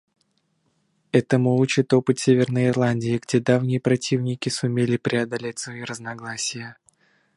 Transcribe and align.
Этому 1.11 1.57
учит 1.59 1.93
опыт 1.93 2.17
Северной 2.17 2.69
Ирландии, 2.69 3.19
где 3.23 3.39
давние 3.39 3.79
противники 3.79 4.49
сумели 4.49 4.97
преодолеть 4.97 5.59
свои 5.59 5.83
разногласия. 5.83 6.75